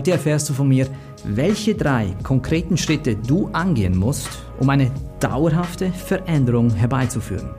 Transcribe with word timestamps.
Heute 0.00 0.12
erfährst 0.12 0.48
du 0.48 0.54
von 0.54 0.66
mir, 0.66 0.86
welche 1.24 1.74
drei 1.74 2.14
konkreten 2.22 2.78
Schritte 2.78 3.16
du 3.16 3.50
angehen 3.52 3.94
musst, 3.94 4.30
um 4.58 4.70
eine 4.70 4.90
dauerhafte 5.20 5.92
Veränderung 5.92 6.70
herbeizuführen. 6.70 7.50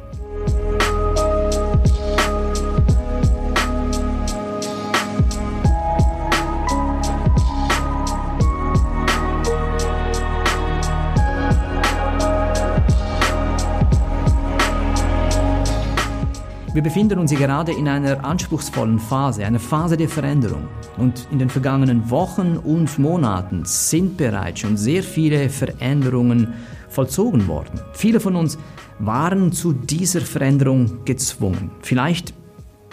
Wir 16.74 16.82
befinden 16.82 17.20
uns 17.20 17.32
hier 17.32 17.40
gerade 17.40 17.74
in 17.74 17.90
einer 17.90 18.24
anspruchsvollen 18.24 18.98
Phase, 18.98 19.46
einer 19.46 19.60
Phase 19.60 19.98
der 19.98 20.08
Veränderung. 20.08 20.70
Und 20.96 21.28
in 21.30 21.38
den 21.38 21.50
vergangenen 21.50 22.10
Wochen 22.10 22.56
und 22.56 22.98
Monaten 22.98 23.64
sind 23.66 24.16
bereits 24.16 24.62
schon 24.62 24.78
sehr 24.78 25.04
viele 25.04 25.50
Veränderungen 25.50 26.54
vollzogen 26.88 27.46
worden. 27.50 27.82
Viele 27.92 28.22
von 28.22 28.38
uns 28.38 28.58
waren 29.00 29.52
zu 29.52 29.74
dieser 29.74 30.22
Veränderung 30.22 31.04
gezwungen. 31.04 31.72
Vielleicht 31.82 32.34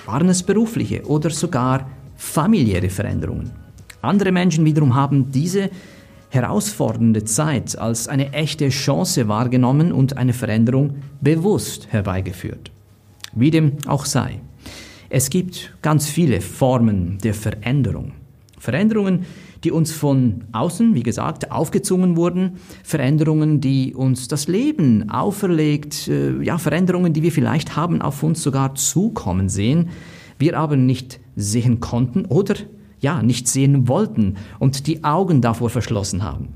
waren 0.07 0.29
es 0.29 0.43
berufliche 0.43 1.07
oder 1.07 1.31
sogar 1.31 1.89
familiäre 2.17 2.91
Veränderungen. 2.91 3.53
Andere 4.03 4.33
Menschen 4.33 4.65
wiederum 4.65 4.97
haben 4.97 5.31
diese 5.31 5.71
herausfordernde 6.31 7.23
Zeit 7.23 7.79
als 7.79 8.09
eine 8.09 8.33
echte 8.33 8.71
Chance 8.71 9.29
wahrgenommen 9.29 9.93
und 9.93 10.17
eine 10.17 10.33
Veränderung 10.33 10.97
bewusst 11.21 11.93
herbeigeführt. 11.93 12.73
Wie 13.39 13.51
dem 13.51 13.73
auch 13.87 14.05
sei. 14.05 14.41
Es 15.11 15.31
gibt 15.31 15.73
ganz 15.81 16.09
viele 16.09 16.41
Formen 16.41 17.19
der 17.23 17.35
Veränderung. 17.35 18.13
Veränderungen, 18.59 19.25
die 19.63 19.71
uns 19.71 19.93
von 19.93 20.45
außen, 20.53 20.95
wie 20.95 21.03
gesagt, 21.03 21.53
aufgezwungen 21.53 22.17
wurden, 22.17 22.59
Veränderungen, 22.83 23.61
die 23.61 23.95
uns 23.95 24.29
das 24.29 24.49
Leben 24.49 25.09
auferlegt, 25.09 26.09
äh, 26.09 26.43
ja, 26.43 26.59
Veränderungen, 26.59 27.13
die 27.13 27.23
wir 27.23 27.33
vielleicht 27.33 27.77
haben 27.77 28.03
auf 28.03 28.23
uns 28.23 28.43
sogar 28.43 28.75
zukommen 28.75 29.49
sehen, 29.49 29.91
wir 30.39 30.59
aber 30.59 30.77
nicht 30.77 31.21
sehen 31.37 31.81
konnten 31.81 32.25
oder 32.25 32.57
ja, 33.01 33.23
nicht 33.23 33.47
sehen 33.47 33.87
wollten 33.87 34.35
und 34.59 34.89
die 34.89 35.05
Augen 35.05 35.41
davor 35.41 35.71
verschlossen 35.71 36.25
haben. 36.25 36.49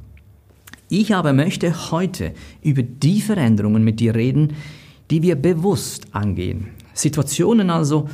Ich 0.89 1.15
aber 1.15 1.33
möchte 1.33 1.91
heute 1.91 2.35
über 2.63 2.83
die 2.83 3.21
Veränderungen 3.21 3.85
mit 3.85 4.01
dir 4.01 4.15
reden, 4.15 4.55
die 5.13 5.21
wir 5.21 5.37
bewusst 5.37 6.07
angehen. 6.13 6.69
Situationen 6.95 7.69
also, 7.69 8.09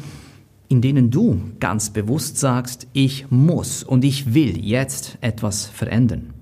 in 0.66 0.80
denen 0.80 1.12
du 1.12 1.41
ganz 1.60 1.91
bewusst 1.91 2.38
sagst, 2.38 2.88
ich 2.92 3.30
muss 3.30 3.84
und 3.84 4.04
ich 4.04 4.34
will 4.34 4.58
jetzt 4.58 5.16
etwas 5.20 5.66
verändern. 5.66 6.34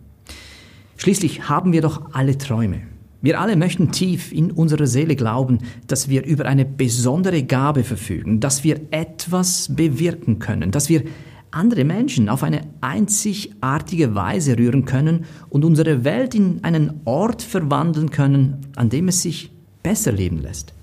Schließlich 0.97 1.51
haben 1.51 1.75
wir 1.75 1.83
doch 1.83 2.15
alle 2.15 2.39
Träume. 2.39 2.81
Wir 3.21 3.39
alle 3.39 3.55
möchten 3.55 3.93
tief 3.93 4.33
in 4.33 4.51
unserer 4.51 4.87
Seele 4.87 5.15
glauben, 5.15 5.59
dass 5.89 6.09
wir 6.09 6.25
über 6.25 6.47
eine 6.47 6.65
besondere 6.65 7.43
Gabe 7.43 7.85
verfügen, 7.85 8.41
dass 8.41 8.65
wir 8.65 8.81
etwas 8.93 9.77
bewirken 9.77 10.39
können, 10.39 10.71
dass 10.71 10.89
wir 10.89 11.03
andere 11.51 11.85
Menschen 11.85 12.31
auf 12.31 12.43
eine 12.43 12.63
einzigartige 12.81 14.15
Weise 14.15 14.57
rühren 14.57 14.87
können 14.87 15.27
und 15.51 15.67
unsere 15.67 16.03
Welt 16.05 16.35
in 16.35 16.65
einen 16.65 17.03
Ort 17.05 17.43
verwandeln 17.43 18.11
können, 18.11 18.63
an 18.75 18.89
dem 18.89 19.09
es 19.09 19.21
sich 19.21 19.51
besser 19.87 20.11
leben 20.11 20.43
lässt. 20.43 20.75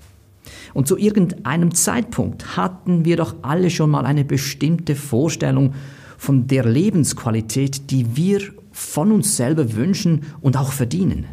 Und 0.72 0.88
zu 0.88 0.96
irgendeinem 0.96 1.74
Zeitpunkt 1.74 2.56
hatten 2.56 3.04
wir 3.04 3.18
doch 3.18 3.34
alle 3.42 3.68
schon 3.68 3.90
mal 3.90 4.06
eine 4.06 4.24
bestimmte 4.24 4.96
Vorstellung 4.96 5.74
von 6.16 6.46
der 6.46 6.64
Lebensqualität, 6.64 7.90
die 7.90 8.16
wir 8.16 8.40
von 8.72 9.12
uns 9.12 9.36
selber 9.36 9.74
wünschen 9.74 10.22
und 10.40 10.56
auch 10.56 10.72
verdienen. 10.72 11.26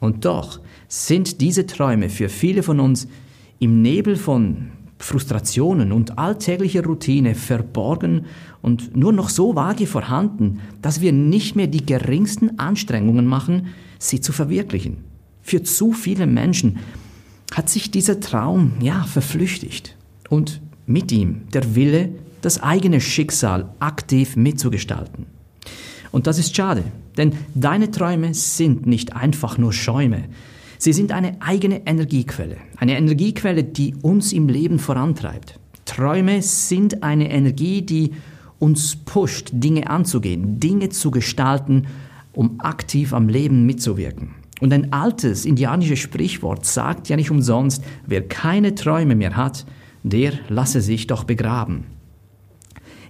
Und 0.00 0.24
doch 0.24 0.58
sind 0.88 1.40
diese 1.40 1.64
Träume 1.64 2.10
für 2.10 2.28
viele 2.28 2.64
von 2.64 2.80
uns 2.80 3.06
im 3.60 3.82
Nebel 3.82 4.16
von 4.16 4.72
Frustrationen 4.98 5.92
und 5.92 6.18
alltäglicher 6.18 6.84
Routine 6.84 7.36
verborgen 7.36 8.26
und 8.62 8.96
nur 8.96 9.12
noch 9.12 9.28
so 9.28 9.54
vage 9.54 9.86
vorhanden, 9.86 10.58
dass 10.80 11.00
wir 11.00 11.12
nicht 11.12 11.54
mehr 11.54 11.68
die 11.68 11.86
geringsten 11.86 12.58
Anstrengungen 12.58 13.26
machen, 13.26 13.68
sie 14.00 14.20
zu 14.20 14.32
verwirklichen. 14.32 15.04
Für 15.40 15.62
zu 15.62 15.92
viele 15.92 16.26
Menschen 16.26 16.78
hat 17.52 17.68
sich 17.68 17.90
dieser 17.90 18.20
Traum 18.20 18.72
ja 18.80 19.04
verflüchtigt 19.04 19.96
und 20.28 20.60
mit 20.86 21.12
ihm 21.12 21.42
der 21.52 21.74
Wille, 21.74 22.10
das 22.40 22.62
eigene 22.62 23.00
Schicksal 23.00 23.72
aktiv 23.78 24.36
mitzugestalten. 24.36 25.26
Und 26.10 26.26
das 26.26 26.38
ist 26.38 26.56
schade, 26.56 26.82
denn 27.16 27.32
deine 27.54 27.90
Träume 27.90 28.34
sind 28.34 28.86
nicht 28.86 29.14
einfach 29.14 29.58
nur 29.58 29.72
Schäume. 29.72 30.24
Sie 30.78 30.92
sind 30.92 31.12
eine 31.12 31.40
eigene 31.40 31.86
Energiequelle, 31.86 32.56
eine 32.76 32.96
Energiequelle, 32.96 33.62
die 33.62 33.94
uns 34.02 34.32
im 34.32 34.48
Leben 34.48 34.78
vorantreibt. 34.80 35.60
Träume 35.84 36.42
sind 36.42 37.02
eine 37.02 37.30
Energie, 37.30 37.82
die 37.82 38.12
uns 38.58 38.96
pusht, 38.96 39.50
Dinge 39.52 39.88
anzugehen, 39.88 40.58
Dinge 40.58 40.88
zu 40.88 41.10
gestalten, 41.10 41.86
um 42.32 42.60
aktiv 42.60 43.12
am 43.12 43.28
Leben 43.28 43.66
mitzuwirken. 43.66 44.41
Und 44.62 44.72
ein 44.72 44.92
altes 44.92 45.44
indianisches 45.44 45.98
Sprichwort 45.98 46.64
sagt 46.64 47.08
ja 47.08 47.16
nicht 47.16 47.32
umsonst, 47.32 47.82
wer 48.06 48.22
keine 48.28 48.76
Träume 48.76 49.16
mehr 49.16 49.34
hat, 49.34 49.66
der 50.04 50.34
lasse 50.48 50.80
sich 50.80 51.08
doch 51.08 51.24
begraben. 51.24 51.86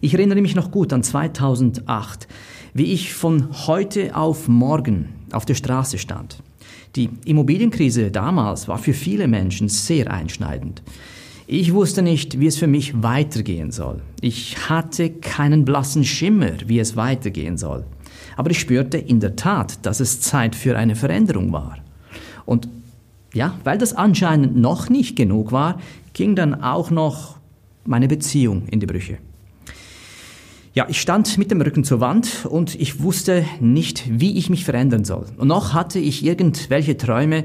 Ich 0.00 0.14
erinnere 0.14 0.40
mich 0.40 0.54
noch 0.54 0.70
gut 0.70 0.94
an 0.94 1.02
2008, 1.02 2.26
wie 2.72 2.94
ich 2.94 3.12
von 3.12 3.66
heute 3.66 4.16
auf 4.16 4.48
morgen 4.48 5.10
auf 5.30 5.44
der 5.44 5.54
Straße 5.54 5.98
stand. 5.98 6.42
Die 6.96 7.10
Immobilienkrise 7.26 8.10
damals 8.10 8.66
war 8.66 8.78
für 8.78 8.94
viele 8.94 9.28
Menschen 9.28 9.68
sehr 9.68 10.10
einschneidend. 10.10 10.82
Ich 11.46 11.74
wusste 11.74 12.00
nicht, 12.00 12.40
wie 12.40 12.46
es 12.46 12.56
für 12.56 12.66
mich 12.66 13.02
weitergehen 13.02 13.72
soll. 13.72 14.00
Ich 14.22 14.70
hatte 14.70 15.10
keinen 15.10 15.66
blassen 15.66 16.04
Schimmer, 16.04 16.52
wie 16.66 16.78
es 16.78 16.96
weitergehen 16.96 17.58
soll. 17.58 17.84
Aber 18.36 18.50
ich 18.50 18.60
spürte 18.60 18.98
in 18.98 19.20
der 19.20 19.36
Tat, 19.36 19.84
dass 19.84 20.00
es 20.00 20.20
Zeit 20.20 20.54
für 20.54 20.76
eine 20.76 20.96
Veränderung 20.96 21.52
war. 21.52 21.78
Und 22.44 22.68
ja, 23.34 23.58
weil 23.64 23.78
das 23.78 23.94
anscheinend 23.94 24.56
noch 24.56 24.88
nicht 24.88 25.16
genug 25.16 25.52
war, 25.52 25.78
ging 26.12 26.36
dann 26.36 26.62
auch 26.62 26.90
noch 26.90 27.36
meine 27.84 28.08
Beziehung 28.08 28.68
in 28.68 28.80
die 28.80 28.86
Brüche. 28.86 29.18
Ja, 30.74 30.86
ich 30.88 31.00
stand 31.00 31.36
mit 31.36 31.50
dem 31.50 31.60
Rücken 31.60 31.84
zur 31.84 32.00
Wand 32.00 32.46
und 32.48 32.74
ich 32.80 33.02
wusste 33.02 33.44
nicht, 33.60 34.04
wie 34.08 34.38
ich 34.38 34.48
mich 34.48 34.64
verändern 34.64 35.04
soll. 35.04 35.26
Und 35.36 35.48
noch 35.48 35.74
hatte 35.74 35.98
ich 35.98 36.24
irgendwelche 36.24 36.96
Träume, 36.96 37.44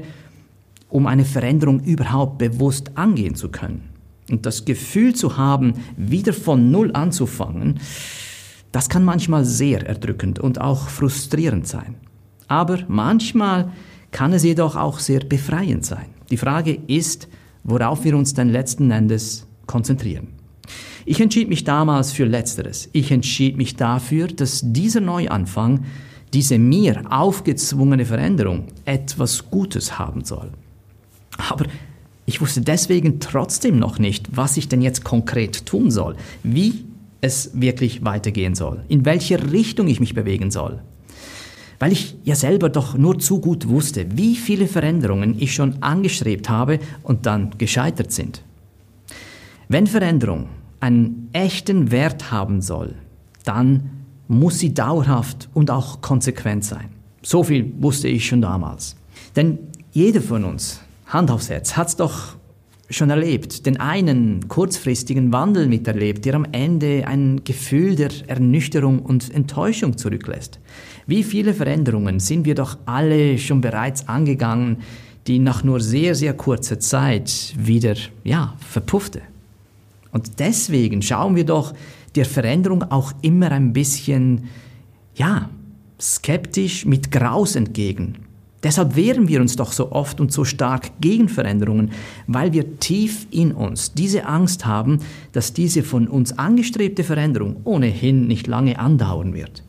um 0.88 1.06
eine 1.06 1.26
Veränderung 1.26 1.80
überhaupt 1.80 2.38
bewusst 2.38 2.92
angehen 2.96 3.34
zu 3.34 3.50
können. 3.50 3.90
Und 4.30 4.46
das 4.46 4.64
Gefühl 4.64 5.14
zu 5.14 5.36
haben, 5.36 5.74
wieder 5.96 6.32
von 6.32 6.70
Null 6.70 6.90
anzufangen, 6.94 7.80
das 8.72 8.88
kann 8.88 9.04
manchmal 9.04 9.44
sehr 9.44 9.86
erdrückend 9.86 10.38
und 10.38 10.60
auch 10.60 10.88
frustrierend 10.88 11.66
sein. 11.66 11.94
Aber 12.48 12.78
manchmal 12.88 13.72
kann 14.10 14.32
es 14.32 14.44
jedoch 14.44 14.76
auch 14.76 14.98
sehr 14.98 15.20
befreiend 15.20 15.84
sein. 15.84 16.06
Die 16.30 16.36
Frage 16.36 16.78
ist, 16.86 17.28
worauf 17.64 18.04
wir 18.04 18.16
uns 18.16 18.34
denn 18.34 18.48
letzten 18.48 18.90
Endes 18.90 19.46
konzentrieren. 19.66 20.28
Ich 21.04 21.20
entschied 21.20 21.48
mich 21.48 21.64
damals 21.64 22.12
für 22.12 22.24
Letzteres. 22.24 22.88
Ich 22.92 23.10
entschied 23.10 23.56
mich 23.56 23.76
dafür, 23.76 24.26
dass 24.28 24.60
dieser 24.64 25.00
Neuanfang, 25.00 25.84
diese 26.34 26.58
mir 26.58 27.02
aufgezwungene 27.10 28.04
Veränderung 28.04 28.64
etwas 28.84 29.50
Gutes 29.50 29.98
haben 29.98 30.24
soll. 30.24 30.50
Aber 31.38 31.64
ich 32.26 32.42
wusste 32.42 32.60
deswegen 32.60 33.20
trotzdem 33.20 33.78
noch 33.78 33.98
nicht, 33.98 34.36
was 34.36 34.58
ich 34.58 34.68
denn 34.68 34.82
jetzt 34.82 35.04
konkret 35.04 35.64
tun 35.64 35.90
soll. 35.90 36.16
Wie 36.42 36.84
es 37.20 37.50
wirklich 37.54 38.04
weitergehen 38.04 38.54
soll, 38.54 38.84
in 38.88 39.04
welche 39.04 39.52
Richtung 39.52 39.88
ich 39.88 40.00
mich 40.00 40.14
bewegen 40.14 40.50
soll. 40.50 40.80
Weil 41.78 41.92
ich 41.92 42.16
ja 42.24 42.34
selber 42.34 42.68
doch 42.68 42.96
nur 42.96 43.18
zu 43.18 43.40
gut 43.40 43.68
wusste, 43.68 44.06
wie 44.16 44.36
viele 44.36 44.66
Veränderungen 44.66 45.36
ich 45.38 45.54
schon 45.54 45.82
angestrebt 45.82 46.48
habe 46.48 46.80
und 47.02 47.26
dann 47.26 47.50
gescheitert 47.58 48.12
sind. 48.12 48.42
Wenn 49.68 49.86
Veränderung 49.86 50.48
einen 50.80 51.28
echten 51.32 51.90
Wert 51.90 52.30
haben 52.30 52.62
soll, 52.62 52.94
dann 53.44 53.90
muss 54.28 54.58
sie 54.58 54.74
dauerhaft 54.74 55.48
und 55.54 55.70
auch 55.70 56.00
konsequent 56.00 56.64
sein. 56.64 56.88
So 57.22 57.42
viel 57.44 57.72
wusste 57.78 58.08
ich 58.08 58.26
schon 58.26 58.42
damals. 58.42 58.96
Denn 59.36 59.58
jeder 59.92 60.20
von 60.20 60.44
uns, 60.44 60.80
Hand 61.06 61.30
aufs 61.30 61.50
Herz, 61.50 61.76
hat 61.76 61.88
es 61.88 61.96
doch 61.96 62.37
schon 62.90 63.10
erlebt, 63.10 63.66
den 63.66 63.78
einen 63.78 64.48
kurzfristigen 64.48 65.32
Wandel 65.32 65.66
miterlebt, 65.66 66.24
der 66.24 66.34
am 66.34 66.46
Ende 66.52 67.04
ein 67.06 67.42
Gefühl 67.44 67.96
der 67.96 68.10
Ernüchterung 68.26 69.00
und 69.00 69.32
Enttäuschung 69.34 69.98
zurücklässt. 69.98 70.58
Wie 71.06 71.22
viele 71.22 71.54
Veränderungen 71.54 72.20
sind 72.20 72.44
wir 72.46 72.54
doch 72.54 72.78
alle 72.86 73.38
schon 73.38 73.60
bereits 73.60 74.08
angegangen, 74.08 74.78
die 75.26 75.38
nach 75.38 75.62
nur 75.62 75.80
sehr, 75.80 76.14
sehr 76.14 76.32
kurzer 76.32 76.80
Zeit 76.80 77.54
wieder, 77.58 77.94
ja, 78.24 78.54
verpuffte. 78.66 79.20
Und 80.10 80.38
deswegen 80.38 81.02
schauen 81.02 81.36
wir 81.36 81.44
doch 81.44 81.74
der 82.14 82.24
Veränderung 82.24 82.82
auch 82.84 83.12
immer 83.20 83.52
ein 83.52 83.74
bisschen, 83.74 84.48
ja, 85.14 85.50
skeptisch 86.00 86.86
mit 86.86 87.10
Graus 87.10 87.56
entgegen. 87.56 88.27
Deshalb 88.62 88.96
wehren 88.96 89.28
wir 89.28 89.40
uns 89.40 89.54
doch 89.54 89.70
so 89.70 89.92
oft 89.92 90.20
und 90.20 90.32
so 90.32 90.44
stark 90.44 90.90
gegen 91.00 91.28
Veränderungen, 91.28 91.92
weil 92.26 92.52
wir 92.52 92.80
tief 92.80 93.26
in 93.30 93.52
uns 93.52 93.94
diese 93.94 94.26
Angst 94.26 94.66
haben, 94.66 94.98
dass 95.32 95.52
diese 95.52 95.84
von 95.84 96.08
uns 96.08 96.38
angestrebte 96.38 97.04
Veränderung 97.04 97.56
ohnehin 97.64 98.26
nicht 98.26 98.48
lange 98.48 98.78
andauern 98.78 99.32
wird. 99.32 99.62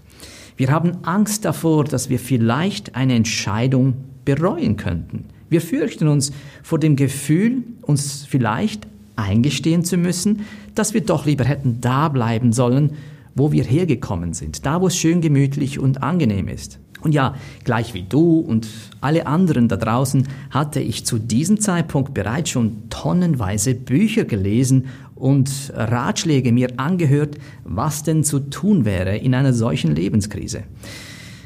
Wir 0.58 0.72
haben 0.72 0.98
Angst 1.04 1.46
davor, 1.46 1.86
dass 1.86 2.10
wir 2.10 2.20
vielleicht 2.20 2.96
eine 2.96 3.14
Entscheidung 3.14 3.94
bereuen 4.26 4.76
könnten. 4.76 5.26
Wir 5.50 5.62
fürchten 5.62 6.08
uns 6.08 6.32
vor 6.64 6.80
dem 6.80 6.96
Gefühl, 6.96 7.64
uns 7.84 8.26
vielleicht 8.28 8.88
eingestehen 9.16 9.84
zu 9.84 9.98
müssen, 9.98 10.42
dass 10.76 10.94
wir 10.94 11.02
doch 11.02 11.26
lieber 11.26 11.44
hätten 11.44 11.80
da 11.82 12.10
bleiben 12.10 12.54
sollen, 12.54 12.94
wo 13.36 13.52
wir 13.52 13.64
hergekommen 13.64 14.34
sind, 14.34 14.66
da 14.66 14.82
wo 14.82 14.88
es 14.88 14.98
schön 14.98 15.22
gemütlich 15.22 15.80
und 15.80 16.04
angenehm 16.04 16.48
ist. 16.48 16.80
Und 17.02 17.14
ja, 17.14 17.36
gleich 17.64 17.94
wie 17.94 18.04
du 18.04 18.40
und 18.40 18.68
alle 19.00 19.26
anderen 19.26 19.68
da 19.68 19.78
draußen 19.78 20.28
hatte 20.50 20.80
ich 20.82 21.06
zu 21.06 21.18
diesem 21.18 21.60
Zeitpunkt 21.60 22.14
bereits 22.14 22.50
schon 22.50 22.90
tonnenweise 22.90 23.74
Bücher 23.74 24.26
gelesen 24.26 24.88
und 25.16 25.72
Ratschläge 25.74 26.52
mir 26.52 26.70
angehört, 26.78 27.38
was 27.64 28.04
denn 28.04 28.24
zu 28.24 28.40
tun 28.40 28.86
wäre 28.86 29.18
in 29.18 29.34
einer 29.34 29.54
solchen 29.54 29.96
Lebenskrise. 29.96 30.64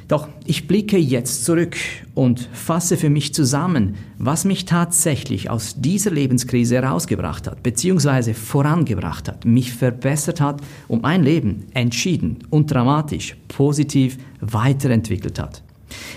Doch 0.07 0.27
ich 0.45 0.67
blicke 0.67 0.97
jetzt 0.97 1.45
zurück 1.45 1.75
und 2.13 2.49
fasse 2.51 2.97
für 2.97 3.09
mich 3.09 3.33
zusammen, 3.33 3.95
was 4.17 4.45
mich 4.45 4.65
tatsächlich 4.65 5.49
aus 5.49 5.75
dieser 5.77 6.11
Lebenskrise 6.11 6.75
herausgebracht 6.75 7.47
hat, 7.47 7.63
beziehungsweise 7.63 8.33
vorangebracht 8.33 9.27
hat, 9.27 9.45
mich 9.45 9.73
verbessert 9.73 10.41
hat 10.41 10.61
und 10.87 11.03
mein 11.03 11.23
Leben 11.23 11.65
entschieden 11.73 12.39
und 12.49 12.71
dramatisch 12.71 13.35
positiv 13.47 14.17
weiterentwickelt 14.41 15.39
hat. 15.39 15.63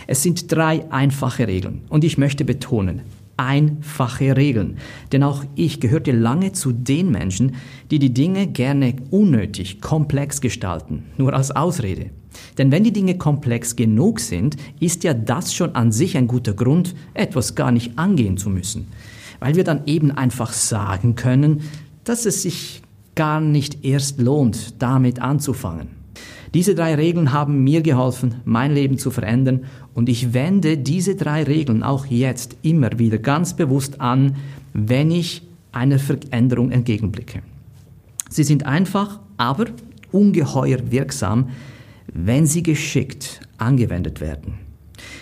Es 0.07 0.23
sind 0.23 0.51
drei 0.51 0.91
einfache 0.91 1.47
Regeln 1.47 1.83
und 1.89 2.05
ich 2.05 2.19
möchte 2.19 2.45
betonen, 2.45 3.03
einfache 3.37 4.37
Regeln. 4.37 4.79
Denn 5.13 5.23
auch 5.23 5.45
ich 5.55 5.81
gehörte 5.81 6.13
lange 6.13 6.53
zu 6.53 6.73
den 6.73 7.11
Menschen, 7.11 7.57
die 7.91 7.99
die 7.99 8.15
Dinge 8.15 8.47
gerne 8.47 8.97
unnötig 9.11 9.81
komplex 9.81 10.41
gestalten, 10.41 11.05
nur 11.17 11.35
als 11.35 11.51
Ausrede. 11.51 12.11
Denn 12.59 12.71
wenn 12.71 12.85
die 12.85 12.93
Dinge 12.93 13.17
komplex 13.17 13.77
genug 13.77 14.21
sind, 14.21 14.57
ist 14.81 15.05
ja 15.05 15.15
das 15.15 15.55
schon 15.55 15.75
an 15.75 15.93
sich 15.93 16.17
ein 16.17 16.27
guter 16.27 16.53
Grund, 16.53 16.95
etwas 17.15 17.55
gar 17.55 17.71
nicht 17.71 17.99
angehen 17.99 18.37
zu 18.37 18.51
müssen. 18.51 18.89
Weil 19.41 19.55
wir 19.55 19.65
dann 19.65 19.83
eben 19.87 20.11
einfach 20.11 20.53
sagen 20.53 21.15
können, 21.15 21.63
dass 22.05 22.27
es 22.27 22.43
sich 22.43 22.83
gar 23.15 23.41
nicht 23.41 23.85
erst 23.85 24.21
lohnt, 24.21 24.81
damit 24.81 25.21
anzufangen. 25.21 25.89
Diese 26.57 26.75
drei 26.75 26.95
Regeln 26.95 27.35
haben 27.35 27.65
mir 27.65 27.83
geholfen, 27.83 28.37
mein 28.47 28.73
Leben 28.73 28.97
zu 28.97 29.11
verändern 29.11 29.65
und 29.93 30.09
ich 30.09 30.33
wende 30.33 30.79
diese 30.79 31.15
drei 31.15 31.43
Regeln 31.43 31.83
auch 31.83 32.07
jetzt 32.07 32.57
immer 32.63 32.99
wieder 32.99 33.19
ganz 33.19 33.55
bewusst 33.55 34.01
an, 34.01 34.37
wenn 34.73 35.11
ich 35.11 35.43
einer 35.73 35.99
Veränderung 35.99 36.71
entgegenblicke. 36.71 37.43
Sie 38.31 38.43
sind 38.43 38.65
einfach, 38.65 39.21
aber 39.37 39.67
ungeheuer 40.13 40.79
wirksam, 40.91 41.51
wenn 42.15 42.47
sie 42.47 42.63
geschickt 42.63 43.43
angewendet 43.59 44.23
werden. 44.23 44.55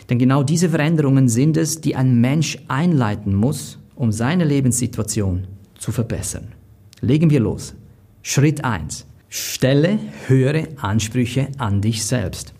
Denn 0.08 0.20
genau 0.20 0.44
diese 0.44 0.68
Veränderungen 0.68 1.28
sind 1.28 1.56
es, 1.56 1.80
die 1.80 1.96
ein 1.96 2.20
Mensch 2.20 2.58
einleiten 2.68 3.34
muss, 3.34 3.80
um 3.96 4.12
seine 4.12 4.44
Lebenssituation 4.44 5.48
zu 5.76 5.90
verbessern. 5.90 6.52
Legen 7.00 7.28
wir 7.30 7.40
los. 7.40 7.74
Schritt 8.22 8.64
1. 8.64 9.04
Stelle 9.36 9.98
höhere 10.28 10.68
Ansprüche 10.76 11.48
an 11.58 11.80
dich 11.80 12.04
selbst. 12.04 12.54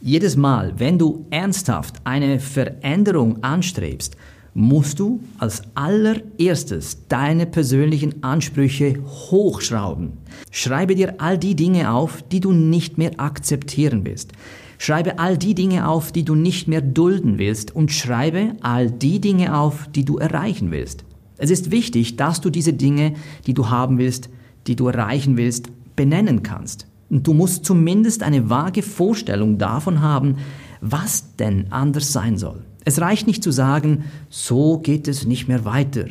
Jedes 0.00 0.34
Mal, 0.34 0.72
wenn 0.78 0.98
du 0.98 1.26
ernsthaft 1.28 1.96
eine 2.04 2.40
Veränderung 2.40 3.44
anstrebst, 3.44 4.16
musst 4.54 4.98
du 4.98 5.20
als 5.36 5.60
allererstes 5.74 7.06
deine 7.08 7.44
persönlichen 7.44 8.22
Ansprüche 8.22 8.98
hochschrauben. 9.30 10.14
Schreibe 10.50 10.94
dir 10.94 11.16
all 11.18 11.36
die 11.36 11.54
Dinge 11.54 11.92
auf, 11.92 12.22
die 12.32 12.40
du 12.40 12.52
nicht 12.52 12.96
mehr 12.96 13.20
akzeptieren 13.20 14.06
willst. 14.06 14.32
Schreibe 14.78 15.18
all 15.18 15.36
die 15.36 15.54
Dinge 15.54 15.86
auf, 15.86 16.12
die 16.12 16.24
du 16.24 16.34
nicht 16.34 16.66
mehr 16.66 16.80
dulden 16.80 17.36
willst 17.36 17.76
und 17.76 17.92
schreibe 17.92 18.56
all 18.62 18.90
die 18.90 19.20
Dinge 19.20 19.54
auf, 19.54 19.86
die 19.94 20.06
du 20.06 20.16
erreichen 20.16 20.70
willst. 20.70 21.04
Es 21.36 21.50
ist 21.50 21.70
wichtig, 21.70 22.16
dass 22.16 22.40
du 22.40 22.48
diese 22.48 22.72
Dinge, 22.72 23.12
die 23.46 23.52
du 23.52 23.68
haben 23.68 23.98
willst, 23.98 24.30
die 24.66 24.76
du 24.76 24.88
erreichen 24.88 25.36
willst, 25.36 25.68
benennen 25.96 26.42
kannst. 26.42 26.86
Und 27.10 27.26
du 27.26 27.34
musst 27.34 27.64
zumindest 27.64 28.22
eine 28.22 28.50
vage 28.50 28.82
Vorstellung 28.82 29.58
davon 29.58 30.00
haben, 30.00 30.36
was 30.80 31.36
denn 31.36 31.70
anders 31.70 32.12
sein 32.12 32.36
soll. 32.38 32.64
Es 32.84 33.00
reicht 33.00 33.26
nicht 33.26 33.42
zu 33.42 33.50
sagen, 33.50 34.04
so 34.28 34.78
geht 34.78 35.08
es 35.08 35.24
nicht 35.26 35.48
mehr 35.48 35.64
weiter. 35.64 36.06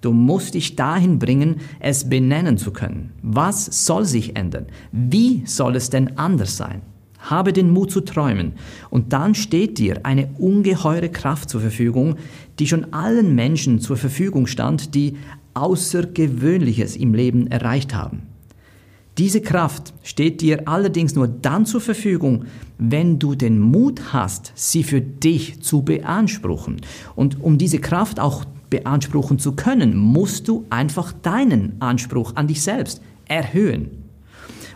Du 0.00 0.12
musst 0.12 0.54
dich 0.54 0.76
dahin 0.76 1.18
bringen, 1.18 1.56
es 1.80 2.08
benennen 2.08 2.58
zu 2.58 2.70
können. 2.70 3.12
Was 3.22 3.86
soll 3.86 4.04
sich 4.04 4.36
ändern? 4.36 4.66
Wie 4.92 5.42
soll 5.46 5.74
es 5.74 5.90
denn 5.90 6.16
anders 6.16 6.56
sein? 6.56 6.82
Habe 7.18 7.52
den 7.52 7.70
Mut 7.70 7.90
zu 7.90 8.02
träumen 8.02 8.52
und 8.90 9.12
dann 9.12 9.34
steht 9.34 9.78
dir 9.78 10.00
eine 10.04 10.28
ungeheure 10.38 11.08
Kraft 11.08 11.50
zur 11.50 11.60
Verfügung, 11.60 12.16
die 12.60 12.68
schon 12.68 12.92
allen 12.92 13.34
Menschen 13.34 13.80
zur 13.80 13.96
Verfügung 13.96 14.46
stand, 14.46 14.94
die 14.94 15.16
Außergewöhnliches 15.56 16.96
im 16.96 17.14
Leben 17.14 17.46
erreicht 17.46 17.94
haben. 17.94 18.22
Diese 19.18 19.40
Kraft 19.40 19.94
steht 20.02 20.42
dir 20.42 20.68
allerdings 20.68 21.14
nur 21.14 21.26
dann 21.26 21.64
zur 21.64 21.80
Verfügung, 21.80 22.44
wenn 22.78 23.18
du 23.18 23.34
den 23.34 23.58
Mut 23.58 24.12
hast, 24.12 24.52
sie 24.54 24.84
für 24.84 25.00
dich 25.00 25.62
zu 25.62 25.80
beanspruchen. 25.82 26.82
Und 27.14 27.40
um 27.40 27.56
diese 27.56 27.78
Kraft 27.78 28.20
auch 28.20 28.44
beanspruchen 28.68 29.38
zu 29.38 29.52
können, 29.52 29.96
musst 29.96 30.48
du 30.48 30.66
einfach 30.68 31.12
deinen 31.12 31.80
Anspruch 31.80 32.36
an 32.36 32.46
dich 32.46 32.60
selbst 32.60 33.00
erhöhen. 33.26 34.04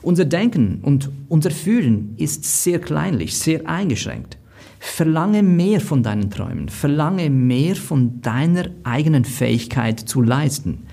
Unser 0.00 0.25
Denken 0.25 0.79
und 0.82 1.11
unser 1.29 1.50
Fühlen 1.50 2.15
ist 2.17 2.62
sehr 2.62 2.79
kleinlich, 2.79 3.37
sehr 3.37 3.69
eingeschränkt. 3.69 4.38
Verlange 4.82 5.43
mehr 5.43 5.81
von 5.81 6.03
deinen 6.03 6.31
Träumen, 6.31 6.71
verlange 6.71 7.29
mehr 7.29 7.77
von 7.77 8.23
deiner 8.23 8.71
eigenen 8.82 9.27
Fähigkeit 9.27 10.00
zu 10.00 10.23
leisten. 10.23 10.87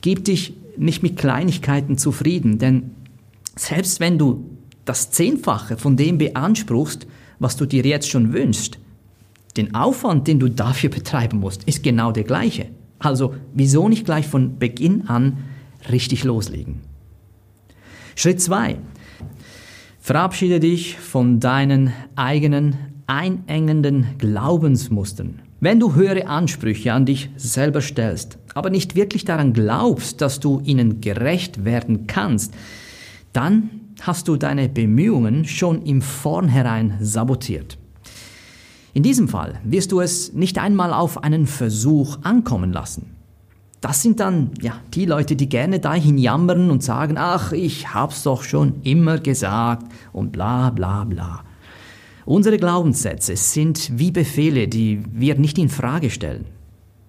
Gib 0.00 0.24
dich 0.24 0.54
nicht 0.76 1.02
mit 1.02 1.16
Kleinigkeiten 1.16 1.98
zufrieden, 1.98 2.58
denn 2.58 2.92
selbst 3.56 3.98
wenn 3.98 4.18
du 4.18 4.48
das 4.84 5.10
Zehnfache 5.10 5.76
von 5.76 5.96
dem 5.96 6.16
beanspruchst, 6.16 7.08
was 7.40 7.56
du 7.56 7.66
dir 7.66 7.84
jetzt 7.84 8.08
schon 8.08 8.32
wünschst, 8.32 8.78
den 9.56 9.74
Aufwand, 9.74 10.28
den 10.28 10.38
du 10.38 10.48
dafür 10.48 10.88
betreiben 10.88 11.40
musst, 11.40 11.64
ist 11.64 11.82
genau 11.82 12.12
der 12.12 12.22
gleiche. 12.22 12.66
Also 13.00 13.34
wieso 13.52 13.88
nicht 13.88 14.04
gleich 14.04 14.28
von 14.28 14.60
Beginn 14.60 15.08
an 15.08 15.38
richtig 15.90 16.22
loslegen? 16.22 16.82
Schritt 18.14 18.40
2. 18.40 18.76
Verabschiede 19.98 20.60
dich 20.60 20.96
von 20.96 21.40
deinen 21.40 21.92
eigenen 22.14 22.76
einengenden 23.08 24.06
Glaubensmustern. 24.18 25.40
Wenn 25.60 25.80
du 25.80 25.94
höhere 25.94 26.28
Ansprüche 26.28 26.92
an 26.92 27.06
dich 27.06 27.30
selber 27.36 27.80
stellst, 27.80 28.38
aber 28.54 28.70
nicht 28.70 28.94
wirklich 28.94 29.24
daran 29.24 29.54
glaubst, 29.54 30.20
dass 30.20 30.38
du 30.38 30.60
ihnen 30.64 31.00
gerecht 31.00 31.64
werden 31.64 32.06
kannst, 32.06 32.54
dann 33.32 33.70
hast 34.02 34.28
du 34.28 34.36
deine 34.36 34.68
Bemühungen 34.68 35.46
schon 35.46 35.82
im 35.82 36.02
Vornherein 36.02 36.94
sabotiert. 37.00 37.78
In 38.94 39.02
diesem 39.02 39.26
Fall 39.26 39.58
wirst 39.64 39.90
du 39.92 40.00
es 40.00 40.32
nicht 40.34 40.58
einmal 40.58 40.92
auf 40.92 41.24
einen 41.24 41.46
Versuch 41.46 42.18
ankommen 42.22 42.72
lassen. 42.72 43.16
Das 43.80 44.02
sind 44.02 44.20
dann 44.20 44.50
ja 44.60 44.74
die 44.92 45.06
Leute, 45.06 45.34
die 45.34 45.48
gerne 45.48 45.78
dahin 45.78 46.18
jammern 46.18 46.70
und 46.70 46.82
sagen, 46.82 47.16
ach, 47.16 47.52
ich 47.52 47.94
hab's 47.94 48.24
doch 48.24 48.42
schon 48.42 48.82
immer 48.82 49.18
gesagt 49.18 49.90
und 50.12 50.32
bla 50.32 50.70
bla 50.70 51.04
bla. 51.04 51.44
Unsere 52.28 52.58
Glaubenssätze 52.58 53.36
sind 53.36 53.98
wie 53.98 54.10
Befehle, 54.10 54.68
die 54.68 55.00
wir 55.10 55.36
nicht 55.36 55.56
in 55.56 55.70
Frage 55.70 56.10
stellen. 56.10 56.44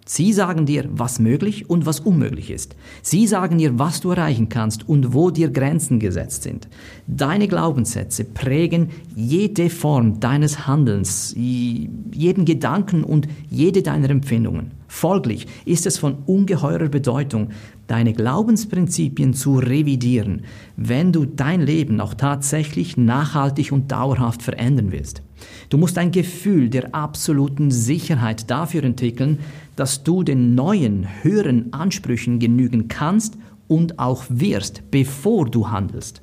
Sie 0.06 0.34
sagen 0.34 0.66
dir, 0.66 0.86
was 0.92 1.20
möglich 1.20 1.70
und 1.70 1.86
was 1.86 2.00
unmöglich 2.00 2.50
ist. 2.50 2.76
Sie 3.04 3.28
sagen 3.28 3.60
dir, 3.60 3.78
was 3.78 4.02
du 4.02 4.10
erreichen 4.10 4.50
kannst 4.50 4.90
und 4.90 5.14
wo 5.14 5.30
dir 5.30 5.50
Grenzen 5.50 6.00
gesetzt 6.00 6.44
sind. 6.44 6.68
Deine 7.06 7.48
Glaubenssätze 7.48 8.24
prägen 8.24 8.90
jede 9.16 9.70
Form 9.70 10.20
deines 10.20 10.66
Handelns, 10.66 11.36
jeden 11.36 12.46
Gedanken 12.46 13.04
und 13.04 13.28
jede 13.52 13.84
deiner 13.84 14.10
Empfindungen. 14.10 14.72
Folglich 14.88 15.46
ist 15.66 15.86
es 15.86 16.00
von 16.00 16.18
ungeheurer 16.26 16.90
Bedeutung, 16.90 17.50
deine 17.86 18.14
Glaubensprinzipien 18.14 19.36
zu 19.36 19.60
revidieren, 19.60 20.42
wenn 20.76 21.12
du 21.12 21.26
dein 21.26 21.62
Leben 21.62 22.02
auch 22.02 22.16
tatsächlich 22.16 22.98
nachhaltig 22.98 23.72
und 23.72 23.92
dauerhaft 23.92 24.42
verändern 24.42 24.92
willst. 24.92 25.22
Du 25.70 25.78
musst 25.78 25.98
ein 25.98 26.12
Gefühl 26.12 26.70
der 26.70 26.94
absoluten 26.94 27.70
Sicherheit 27.70 28.50
dafür 28.50 28.84
entwickeln, 28.84 29.40
dass 29.80 30.04
du 30.04 30.24
den 30.24 30.56
neuen, 30.56 31.08
höheren 31.24 31.72
Ansprüchen 31.72 32.40
genügen 32.40 32.90
kannst 32.90 33.38
und 33.70 33.98
auch 33.98 34.26
wirst, 34.28 34.92
bevor 34.92 35.50
du 35.50 35.70
handelst. 35.70 36.22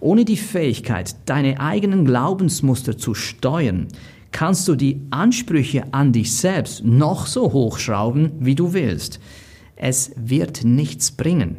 Ohne 0.00 0.24
die 0.24 0.36
Fähigkeit, 0.36 1.14
deine 1.26 1.60
eigenen 1.60 2.04
Glaubensmuster 2.04 2.98
zu 2.98 3.14
steuern, 3.14 3.86
kannst 4.32 4.66
du 4.66 4.74
die 4.74 5.00
Ansprüche 5.10 5.84
an 5.92 6.12
dich 6.12 6.36
selbst 6.36 6.84
noch 6.84 7.26
so 7.26 7.52
hochschrauben, 7.52 8.32
wie 8.40 8.56
du 8.56 8.72
willst. 8.72 9.20
Es 9.76 10.10
wird 10.16 10.64
nichts 10.64 11.12
bringen. 11.12 11.56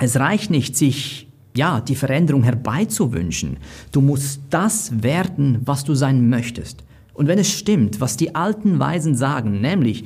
Es 0.00 0.16
reicht 0.16 0.50
nicht, 0.50 0.76
sich 0.76 1.28
ja, 1.56 1.80
die 1.80 1.94
Veränderung 1.94 2.42
herbeizuwünschen. 2.42 3.58
Du 3.92 4.00
musst 4.00 4.40
das 4.50 5.04
werden, 5.04 5.60
was 5.64 5.84
du 5.84 5.94
sein 5.94 6.28
möchtest. 6.28 6.82
Und 7.14 7.28
wenn 7.28 7.38
es 7.38 7.50
stimmt, 7.50 8.00
was 8.00 8.16
die 8.16 8.34
alten 8.34 8.78
Weisen 8.78 9.14
sagen, 9.14 9.60
nämlich, 9.60 10.04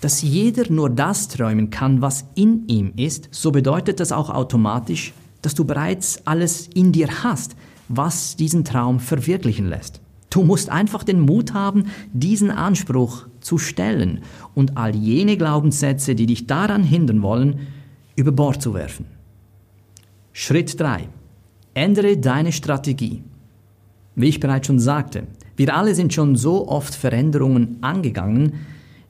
dass 0.00 0.22
jeder 0.22 0.70
nur 0.70 0.88
das 0.88 1.28
träumen 1.28 1.70
kann, 1.70 2.00
was 2.00 2.24
in 2.34 2.66
ihm 2.68 2.92
ist, 2.96 3.28
so 3.32 3.50
bedeutet 3.50 4.00
das 4.00 4.12
auch 4.12 4.30
automatisch, 4.30 5.12
dass 5.42 5.54
du 5.54 5.64
bereits 5.64 6.26
alles 6.26 6.68
in 6.68 6.92
dir 6.92 7.08
hast, 7.22 7.56
was 7.88 8.36
diesen 8.36 8.64
Traum 8.64 9.00
verwirklichen 9.00 9.68
lässt. 9.68 10.00
Du 10.30 10.44
musst 10.44 10.70
einfach 10.70 11.02
den 11.02 11.20
Mut 11.20 11.54
haben, 11.54 11.86
diesen 12.12 12.50
Anspruch 12.52 13.26
zu 13.40 13.58
stellen 13.58 14.20
und 14.54 14.76
all 14.76 14.94
jene 14.94 15.36
Glaubenssätze, 15.36 16.14
die 16.14 16.26
dich 16.26 16.46
daran 16.46 16.84
hindern 16.84 17.22
wollen, 17.22 17.66
über 18.14 18.30
Bord 18.30 18.62
zu 18.62 18.72
werfen. 18.74 19.06
Schritt 20.32 20.78
3. 20.78 21.08
Ändere 21.74 22.16
deine 22.16 22.52
Strategie. 22.52 23.24
Wie 24.14 24.28
ich 24.28 24.38
bereits 24.38 24.68
schon 24.68 24.78
sagte, 24.78 25.26
wir 25.60 25.76
alle 25.76 25.94
sind 25.94 26.14
schon 26.14 26.36
so 26.36 26.68
oft 26.68 26.94
Veränderungen 26.94 27.76
angegangen, 27.82 28.54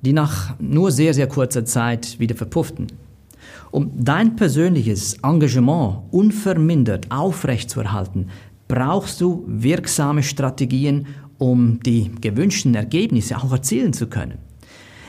die 0.00 0.12
nach 0.12 0.58
nur 0.58 0.90
sehr, 0.90 1.14
sehr 1.14 1.28
kurzer 1.28 1.64
Zeit 1.64 2.18
wieder 2.18 2.34
verpufften. 2.34 2.88
Um 3.70 3.92
dein 3.96 4.34
persönliches 4.34 5.14
Engagement 5.22 5.98
unvermindert 6.10 7.08
aufrechtzuerhalten, 7.12 8.30
brauchst 8.66 9.20
du 9.20 9.44
wirksame 9.46 10.24
Strategien, 10.24 11.06
um 11.38 11.78
die 11.86 12.10
gewünschten 12.20 12.74
Ergebnisse 12.74 13.36
auch 13.36 13.52
erzielen 13.52 13.92
zu 13.92 14.08
können. 14.08 14.38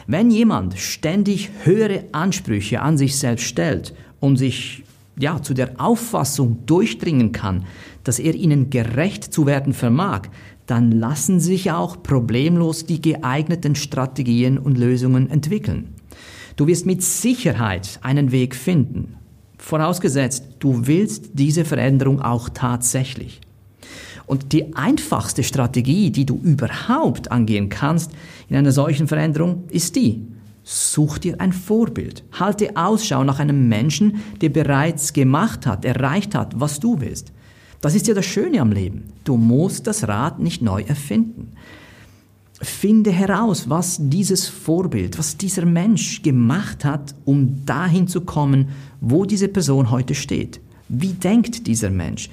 Wenn 0.05 0.29
jemand 0.29 0.77
ständig 0.77 1.49
höhere 1.63 2.03
Ansprüche 2.11 2.83
an 2.83 2.99
sich 2.99 3.17
selbst 3.17 3.45
stellt 3.45 3.95
und 4.19 4.37
sich 4.37 4.83
ja, 5.17 5.41
zu 5.41 5.53
der 5.53 5.79
Auffassung 5.79 6.65
durchdringen 6.65 7.31
kann, 7.31 7.65
dass 8.03 8.19
er 8.19 8.33
ihnen 8.33 8.69
gerecht 8.69 9.33
zu 9.33 9.45
werden 9.45 9.73
vermag, 9.73 10.23
dann 10.65 10.91
lassen 10.91 11.39
sich 11.39 11.71
auch 11.71 12.01
problemlos 12.01 12.85
die 12.85 13.01
geeigneten 13.01 13.75
Strategien 13.75 14.57
und 14.57 14.77
Lösungen 14.77 15.29
entwickeln. 15.29 15.89
Du 16.55 16.67
wirst 16.67 16.85
mit 16.85 17.03
Sicherheit 17.03 17.99
einen 18.03 18.31
Weg 18.31 18.55
finden, 18.55 19.15
vorausgesetzt, 19.57 20.45
du 20.59 20.87
willst 20.87 21.31
diese 21.33 21.65
Veränderung 21.65 22.21
auch 22.21 22.49
tatsächlich. 22.49 23.41
Und 24.25 24.53
die 24.53 24.75
einfachste 24.75 25.43
Strategie, 25.43 26.09
die 26.09 26.25
du 26.25 26.39
überhaupt 26.41 27.31
angehen 27.31 27.69
kannst 27.69 28.11
in 28.47 28.55
einer 28.55 28.71
solchen 28.71 29.07
Veränderung, 29.07 29.65
ist 29.69 29.95
die, 29.95 30.25
Such 30.73 31.17
dir 31.17 31.41
ein 31.41 31.51
Vorbild. 31.51 32.23
Halte 32.31 32.77
Ausschau 32.77 33.25
nach 33.25 33.39
einem 33.39 33.67
Menschen, 33.67 34.21
der 34.39 34.47
bereits 34.47 35.11
gemacht 35.11 35.65
hat, 35.65 35.83
erreicht 35.83 36.33
hat, 36.33 36.61
was 36.61 36.79
du 36.79 37.01
willst. 37.01 37.33
Das 37.81 37.93
ist 37.93 38.07
ja 38.07 38.13
das 38.13 38.25
Schöne 38.25 38.61
am 38.61 38.71
Leben. 38.71 39.03
Du 39.25 39.35
musst 39.35 39.85
das 39.85 40.07
Rad 40.07 40.39
nicht 40.39 40.61
neu 40.61 40.81
erfinden. 40.83 41.51
Finde 42.61 43.11
heraus, 43.11 43.69
was 43.69 43.97
dieses 43.99 44.47
Vorbild, 44.47 45.19
was 45.19 45.35
dieser 45.35 45.65
Mensch 45.65 46.21
gemacht 46.21 46.85
hat, 46.85 47.15
um 47.25 47.65
dahin 47.65 48.07
zu 48.07 48.21
kommen, 48.21 48.69
wo 49.01 49.25
diese 49.25 49.49
Person 49.49 49.91
heute 49.91 50.15
steht. 50.15 50.61
Wie 50.87 51.11
denkt 51.11 51.67
dieser 51.67 51.89
Mensch? 51.89 52.29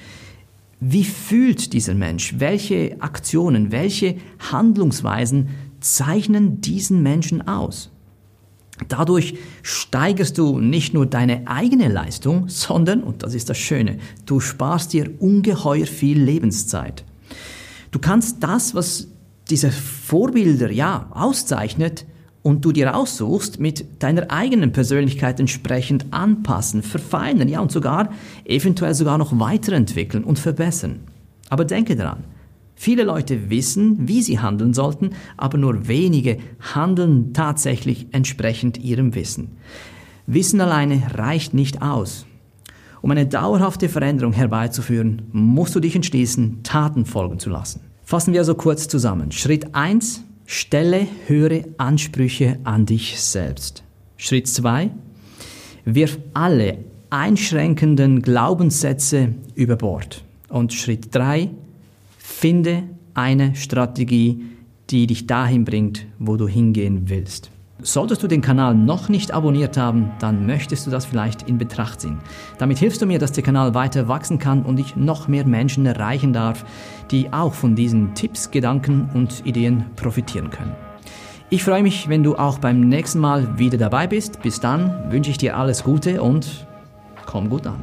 Wie 0.79 1.05
fühlt 1.05 1.73
dieser 1.73 1.95
Mensch? 1.95 2.37
Welche 2.39 2.99
Aktionen, 3.01 3.73
welche 3.73 4.15
Handlungsweisen 4.39 5.49
zeichnen 5.81 6.61
diesen 6.61 7.03
Menschen 7.03 7.49
aus? 7.49 7.91
Dadurch 8.87 9.35
steigerst 9.63 10.39
du 10.39 10.61
nicht 10.61 10.95
nur 10.95 11.07
deine 11.07 11.47
eigene 11.47 11.89
Leistung, 11.89 12.49
sondern, 12.49 13.03
und 13.03 13.23
das 13.23 13.35
ist 13.35 13.51
das 13.51 13.59
Schöne, 13.59 13.99
du 14.27 14.39
sparst 14.41 14.93
dir 14.93 15.11
ungeheuer 15.19 15.87
viel 15.87 16.23
Lebenszeit. 16.23 17.05
Du 17.91 17.99
kannst 17.99 18.43
das, 18.43 18.75
was 18.75 19.09
diese 19.51 19.73
Vorbilder 19.73 20.71
ja 20.71 21.09
auszeichnet 21.11 22.05
und 22.43 22.65
du 22.65 22.73
dir 22.73 22.95
aussuchst, 22.95 23.59
mit 23.59 24.03
deiner 24.03 24.31
eigenen 24.31 24.73
Persönlichkeit 24.73 25.41
entsprechend 25.41 26.07
anpassen, 26.13 26.83
verfeinern, 26.83 27.49
ja 27.49 27.61
und 27.61 27.73
sogar 27.73 28.11
eventuell 28.45 28.95
sogar 28.95 29.19
noch 29.19 29.39
weiterentwickeln 29.39 30.25
und 30.25 30.39
verbessern. 30.39 31.01
Aber 31.51 31.65
denke 31.65 31.97
daran, 31.97 32.25
Viele 32.81 33.03
Leute 33.03 33.51
wissen, 33.51 34.07
wie 34.07 34.23
sie 34.23 34.39
handeln 34.39 34.73
sollten, 34.73 35.11
aber 35.37 35.59
nur 35.59 35.89
wenige 35.89 36.39
handeln 36.61 37.33
tatsächlich 37.33 38.07
entsprechend 38.13 38.79
ihrem 38.79 39.17
Wissen. 39.17 39.57
Wissen 40.29 40.61
alleine 40.61 41.03
reicht 41.13 41.55
nicht 41.55 41.83
aus. 41.83 42.25
Um 43.03 43.11
eine 43.11 43.27
dauerhafte 43.27 43.89
Veränderung 43.89 44.33
herbeizuführen, 44.33 45.23
musst 45.33 45.75
du 45.75 45.81
dich 45.81 45.97
entschließen, 45.97 46.63
Taten 46.63 47.05
folgen 47.05 47.41
zu 47.41 47.51
lassen. 47.51 47.81
Fassen 48.05 48.33
wir 48.33 48.43
also 48.43 48.55
kurz 48.55 48.87
zusammen. 48.87 49.33
Schritt 49.33 49.75
1. 49.75 50.23
Stelle 50.47 51.09
höhere 51.27 51.65
Ansprüche 51.79 52.61
an 52.63 52.87
dich 52.87 53.21
selbst. 53.21 53.83
Schritt 54.17 54.47
2. 54.47 54.93
Wirf 55.85 56.17
alle 56.33 56.79
einschränkenden 57.11 58.23
Glaubenssätze 58.23 59.35
über 59.57 59.75
Bord. 59.75 60.23
Und 60.49 60.73
Schritt 60.73 61.13
3. 61.13 61.51
Finde 62.31 62.85
eine 63.15 63.57
Strategie, 63.57 64.45
die 64.91 65.09
dich 65.09 65.27
dahin 65.27 65.65
bringt, 65.65 66.07
wo 66.21 66.37
du 66.37 66.47
hingehen 66.47 67.09
willst. 67.09 67.51
Solltest 67.81 68.23
du 68.23 68.29
den 68.29 68.43
Kanal 68.43 68.77
noch 68.77 69.09
nicht 69.09 69.33
abonniert 69.33 69.77
haben, 69.77 70.13
dann 70.21 70.47
möchtest 70.47 70.87
du 70.87 70.91
das 70.91 71.05
vielleicht 71.05 71.49
in 71.49 71.59
Betracht 71.59 72.01
ziehen. 72.01 72.19
Damit 72.59 72.79
hilfst 72.79 73.03
du 73.03 73.07
mir, 73.07 73.19
dass 73.19 73.33
der 73.33 73.43
Kanal 73.43 73.75
weiter 73.75 74.07
wachsen 74.07 74.39
kann 74.39 74.63
und 74.63 74.79
ich 74.79 74.95
noch 74.95 75.27
mehr 75.27 75.47
Menschen 75.47 75.85
erreichen 75.85 76.33
darf, 76.33 76.65
die 77.11 77.33
auch 77.33 77.55
von 77.55 77.75
diesen 77.75 78.15
Tipps, 78.15 78.53
Gedanken 78.53 79.09
und 79.15 79.45
Ideen 79.45 79.87
profitieren 79.97 80.51
können. 80.51 80.77
Ich 81.51 81.65
freue 81.65 81.83
mich, 81.83 82.09
wenn 82.09 82.23
du 82.23 82.37
auch 82.37 82.59
beim 82.59 82.81
nächsten 82.81 83.19
Mal 83.19 83.59
wieder 83.59 83.79
dabei 83.79 84.07
bist. 84.07 84.43
Bis 84.43 84.61
dann 84.61 85.11
wünsche 85.11 85.31
ich 85.31 85.39
dir 85.39 85.57
alles 85.57 85.83
Gute 85.83 86.23
und 86.23 86.69
komm 87.27 87.49
gut 87.49 87.67
an. 87.67 87.83